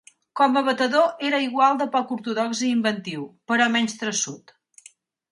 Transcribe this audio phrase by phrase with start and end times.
[0.39, 4.55] Com a batedor, era igual de poc ortodox i inventiu, però menys traçut.